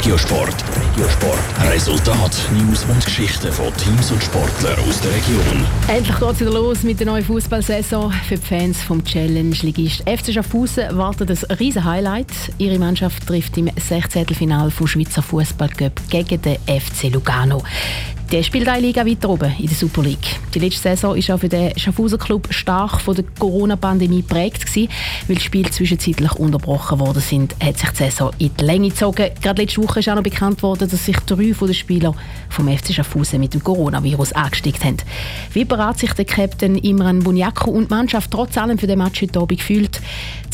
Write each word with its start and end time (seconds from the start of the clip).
Regiosport. 0.00 0.54
Regiosport. 0.94 1.38
Resultat, 1.70 2.34
News 2.54 2.86
und 2.88 3.04
Geschichten 3.04 3.52
von 3.52 3.66
Teams 3.76 4.10
und 4.10 4.22
Sportlern 4.22 4.78
aus 4.88 4.98
der 5.02 5.10
Region. 5.10 5.66
Endlich 5.88 6.18
geht 6.18 6.30
es 6.30 6.40
wieder 6.40 6.52
los 6.52 6.82
mit 6.84 7.00
der 7.00 7.06
neuen 7.06 7.22
Fußballsaison. 7.22 8.10
Für 8.10 8.36
die 8.36 8.46
Fans 8.46 8.82
vom 8.82 9.04
Challenge-Ligist 9.04 10.08
FC 10.08 10.32
Schaffhausen 10.32 10.96
wartet 10.96 11.30
ein 11.30 11.56
riesen 11.56 11.84
Highlight. 11.84 12.32
Ihre 12.56 12.78
Mannschaft 12.78 13.26
trifft 13.26 13.58
im 13.58 13.68
16. 13.76 14.24
Finale 14.28 14.70
vom 14.70 14.86
Schweizer 14.86 15.20
Fußballcup 15.20 15.92
gegen 16.08 16.40
den 16.40 16.56
FC 16.66 17.12
Lugano. 17.12 17.62
Der 18.30 18.44
spielt 18.44 18.68
eine 18.68 18.86
Liga 18.86 19.04
weiter 19.04 19.28
oben 19.28 19.52
in 19.58 19.66
der 19.66 19.74
Super 19.74 20.02
League. 20.02 20.38
Die 20.54 20.60
letzte 20.60 20.82
Saison 20.82 21.16
war 21.16 21.34
auch 21.34 21.40
für 21.40 21.48
den 21.48 21.76
Schaffhauser 21.76 22.16
Club 22.16 22.46
stark 22.50 23.00
von 23.00 23.16
der 23.16 23.24
Corona-Pandemie 23.36 24.22
geprägt 24.22 24.64
weil 25.26 25.34
die 25.34 25.42
Spiele 25.42 25.68
zwischenzeitlich 25.68 26.32
unterbrochen 26.34 27.00
worden 27.00 27.20
sind, 27.20 27.56
hat 27.60 27.78
sich 27.78 27.90
die 27.90 27.96
Saison 27.96 28.30
in 28.38 28.52
die 28.54 28.64
Länge 28.64 28.90
gezogen. 28.90 29.30
Gerade 29.42 29.62
letzte 29.62 29.82
Woche 29.82 29.98
ist 29.98 30.08
auch 30.08 30.14
noch 30.14 30.22
bekannt 30.22 30.62
worden, 30.62 30.88
dass 30.88 31.04
sich 31.04 31.16
drei 31.26 31.52
von 31.54 31.66
den 31.66 31.74
Spielern 31.74 32.14
vom 32.50 32.68
FC 32.68 32.94
Schaffhausen 32.94 33.40
mit 33.40 33.52
dem 33.52 33.64
Coronavirus 33.64 34.32
angesteckt 34.34 34.84
haben. 34.84 34.98
Wie 35.52 35.64
bereit 35.64 35.98
sich 35.98 36.12
der 36.12 36.24
Captain 36.24 36.76
Imran 36.76 37.24
Bunyaku 37.24 37.72
und 37.72 37.90
die 37.90 37.94
Mannschaft 37.94 38.30
trotz 38.30 38.56
allem 38.56 38.78
für 38.78 38.86
den 38.86 38.98
Match 38.98 39.22
heute 39.22 39.40
Abend 39.40 39.58
gefühlt? 39.58 40.00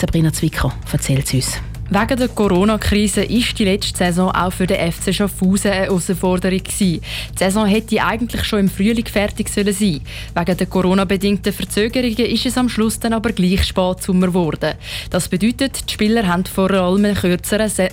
Sabrina 0.00 0.33
Zwicker 0.33 0.72
erzählt 0.91 1.27
es 1.27 1.34
uns. 1.34 1.61
Wegen 1.88 2.18
der 2.18 2.28
Corona-Krise 2.28 3.22
ist 3.22 3.56
die 3.60 3.64
letzte 3.64 3.98
Saison 3.98 4.32
auch 4.32 4.52
für 4.52 4.66
den 4.66 4.90
FC 4.90 5.14
Schaffhausen 5.14 5.70
eine 5.70 5.82
Herausforderung 5.82 6.62
Die 6.80 7.00
Saison 7.36 7.64
hätte 7.64 8.02
eigentlich 8.02 8.42
schon 8.42 8.60
im 8.60 8.68
Frühling 8.68 9.06
fertig 9.06 9.48
sollen 9.48 9.72
sein. 9.72 10.00
Wegen 10.34 10.56
der 10.56 10.66
Corona-bedingten 10.66 11.52
Verzögerungen 11.52 12.27
ist 12.27 12.44
es 12.44 12.58
am 12.58 12.68
Schluss 12.68 12.98
dann 12.98 13.12
aber 13.12 13.30
gleich 13.30 13.64
spät 13.64 14.02
Sommer 14.02 14.27
geworden. 14.27 14.74
Das 15.10 15.28
bedeutet, 15.28 15.88
die 15.88 15.92
Spieler 15.92 16.27
haben 16.27 16.44
vor 16.44 16.72
allem 16.72 17.04
einen 17.04 17.14
kürzeren 17.14 17.68
Se 17.68 17.91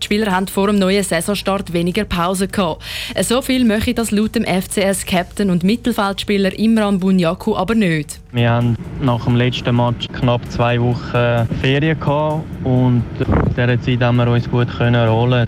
die 0.00 0.04
Spieler 0.04 0.32
haben 0.32 0.46
vor 0.48 0.66
dem 0.66 0.78
neuen 0.78 1.02
Saisonstart 1.02 1.72
weniger 1.72 2.04
Pause 2.04 2.48
gehabt. 2.48 2.82
So 3.22 3.42
viel 3.42 3.64
möchte 3.64 3.94
das 3.94 4.10
laut 4.10 4.34
dem 4.34 4.44
FCS-Captain 4.44 5.50
und 5.50 5.64
Mittelfeldspieler 5.64 6.58
Imran 6.58 7.00
Bunyaku 7.00 7.56
aber 7.56 7.74
nicht. 7.74 8.20
Wir 8.32 8.50
haben 8.50 8.76
nach 9.00 9.24
dem 9.24 9.36
letzten 9.36 9.76
Match 9.76 10.08
knapp 10.08 10.40
zwei 10.50 10.80
Wochen 10.80 11.48
Ferien 11.60 11.98
gehabt 11.98 12.44
und 12.64 13.04
in 13.18 13.54
dieser 13.54 13.80
Zeit 13.80 14.00
haben 14.00 14.16
wir 14.16 14.28
uns 14.28 14.50
gut 14.50 14.68
erholen 14.78 15.46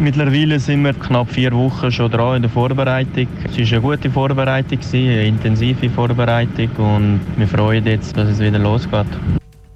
Mittlerweile 0.00 0.60
sind 0.60 0.84
wir 0.84 0.92
knapp 0.92 1.28
vier 1.28 1.52
Wochen 1.52 1.90
schon 1.90 2.08
dran 2.08 2.36
in 2.36 2.42
der 2.42 2.50
Vorbereitung. 2.52 3.26
Es 3.44 3.58
war 3.58 3.66
eine 3.66 3.80
gute 3.80 4.10
Vorbereitung, 4.10 4.78
eine 4.92 5.26
intensive 5.26 5.90
Vorbereitung 5.90 6.70
und 6.76 7.20
wir 7.36 7.48
freuen 7.48 7.78
uns 7.78 7.88
jetzt, 7.88 8.16
dass 8.16 8.28
es 8.28 8.38
wieder 8.38 8.60
losgeht. 8.60 9.06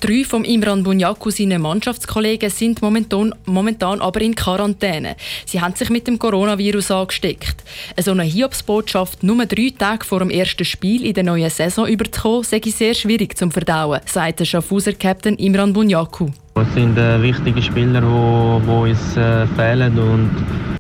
Drei 0.03 0.25
von 0.25 0.45
Imran 0.45 0.83
Bunyaku, 0.83 1.31
seinen 1.31 1.63
Mannschaftskollegen, 1.63 2.51
sind 2.51 2.83
momentan, 2.83 3.33
momentan 3.47 4.01
aber 4.01 4.21
in 4.21 4.35
Quarantäne. 4.35 5.15
Sie 5.47 5.61
haben 5.61 5.77
sich 5.77 5.91
mit 5.91 6.09
dem 6.09 6.19
Coronavirus 6.19 6.91
angesteckt. 6.91 7.63
So 8.01 8.11
eine 8.11 8.25
Hiobsbotschaft 8.25 9.23
nur 9.23 9.47
drei 9.47 9.73
Tage 9.79 10.05
vor 10.05 10.19
dem 10.19 10.31
ersten 10.31 10.65
Spiel 10.65 11.07
in 11.07 11.15
der 11.15 11.23
neuen 11.23 11.51
Saison 11.51 11.87
überzukommen, 11.87 12.43
sei 12.43 12.61
sehr 12.67 12.95
schwierig 12.95 13.39
zum 13.39 13.53
Verdauen, 13.53 14.01
sagt 14.07 14.41
der 14.41 14.45
Schaffhauser 14.45 14.95
Captain 14.95 15.37
Imran 15.37 15.73
Bunyaku. 15.73 16.31
Es 16.57 16.75
sind 16.75 16.99
äh, 16.99 17.23
wichtige 17.23 17.63
Spieler, 17.63 18.01
die, 18.01 18.71
uns 18.71 19.17
äh, 19.17 19.47
fehlen 19.55 19.97
und 20.01 20.31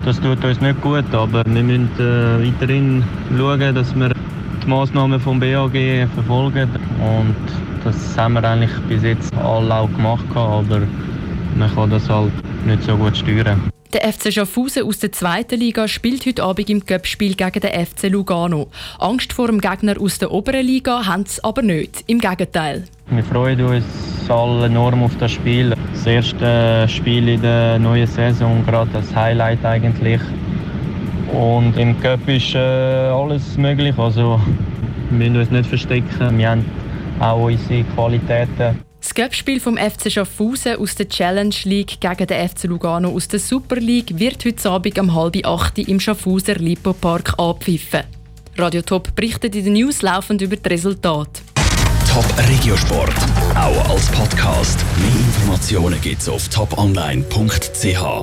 das 0.04 0.20
tut 0.20 0.44
uns 0.44 0.60
nicht 0.60 0.80
gut, 0.80 1.14
aber 1.14 1.44
wir 1.46 1.62
müssen 1.62 1.88
äh, 2.00 2.44
weiterhin 2.44 3.04
schauen, 3.38 3.72
dass 3.72 3.94
wir 3.94 4.10
die 4.64 4.68
Massnahmen 4.68 5.20
vom 5.20 5.40
BAG 5.40 6.08
verfolgen 6.14 6.68
und 7.00 7.36
das 7.84 8.16
haben 8.16 8.34
wir 8.34 8.44
eigentlich 8.44 8.70
bis 8.88 9.02
jetzt 9.02 9.34
alle 9.36 9.74
auch 9.74 9.92
gemacht, 9.92 10.24
aber 10.34 10.82
man 11.56 11.74
kann 11.74 11.90
das 11.90 12.08
halt 12.08 12.32
nicht 12.64 12.82
so 12.84 12.96
gut 12.96 13.16
steuern. 13.16 13.70
Der 13.92 14.10
FC 14.10 14.32
Schaffhausen 14.32 14.84
aus 14.84 15.00
der 15.00 15.12
zweiten 15.12 15.60
Liga 15.60 15.86
spielt 15.86 16.24
heute 16.24 16.42
Abend 16.42 16.70
im 16.70 16.86
Cup-Spiel 16.86 17.34
gegen 17.34 17.60
den 17.60 17.86
FC 17.86 18.08
Lugano. 18.08 18.68
Angst 18.98 19.34
vor 19.34 19.48
dem 19.48 19.60
Gegner 19.60 20.00
aus 20.00 20.18
der 20.18 20.30
oberen 20.30 20.64
Liga 20.64 21.04
haben 21.06 21.26
sie 21.26 21.44
aber 21.44 21.60
nicht. 21.60 22.04
Im 22.06 22.18
Gegenteil. 22.18 22.84
Wir 23.10 23.24
freuen 23.24 23.60
uns 23.60 23.84
alle 24.30 24.66
enorm 24.66 25.02
auf 25.02 25.14
das 25.18 25.32
Spiel. 25.32 25.74
Das 25.92 26.06
erste 26.06 26.88
Spiel 26.88 27.28
in 27.28 27.42
der 27.42 27.78
neuen 27.78 28.06
Saison, 28.06 28.64
gerade 28.64 28.90
das 28.94 29.14
Highlight 29.14 29.62
eigentlich. 29.62 30.20
Und 31.32 31.76
im 31.78 31.98
Cup 32.00 32.28
ist 32.28 32.54
äh, 32.54 32.58
alles 32.58 33.56
möglich. 33.56 33.96
Also, 33.96 34.40
wir 35.10 35.18
müssen 35.18 35.36
uns 35.36 35.50
nicht 35.50 35.66
verstecken. 35.66 36.38
Wir 36.38 36.50
haben 36.50 36.64
auch 37.20 37.44
unsere 37.44 37.84
Qualitäten. 37.94 38.78
Das 39.00 39.14
Cup-Spiel 39.14 39.58
vom 39.58 39.76
FC 39.76 40.12
Schaffhausen 40.12 40.76
aus 40.76 40.94
der 40.94 41.08
Challenge 41.08 41.54
League 41.64 42.00
gegen 42.00 42.26
den 42.26 42.48
FC 42.48 42.64
Lugano 42.64 43.10
aus 43.10 43.26
der 43.26 43.40
Super 43.40 43.76
League 43.76 44.18
wird 44.18 44.44
heute 44.44 44.70
Abend 44.70 44.98
um 44.98 45.14
halb 45.14 45.44
acht 45.44 45.78
im 45.78 45.98
Schaffhauser 45.98 46.54
Lipo 46.54 46.92
Park 46.92 47.34
abpfiffen. 47.36 48.02
Radio 48.56 48.82
Top 48.82 49.14
berichtet 49.16 49.56
in 49.56 49.64
den 49.64 49.72
News 49.72 50.02
laufend 50.02 50.40
über 50.40 50.56
die 50.56 50.68
Resultate. 50.68 51.42
Top 52.12 52.26
Regiosport, 52.48 53.14
auch 53.56 53.90
als 53.90 54.06
Podcast. 54.10 54.78
Mehr 54.98 55.08
Informationen 55.08 56.00
gibt's 56.00 56.28
auf 56.28 56.48
toponline.ch. 56.48 58.20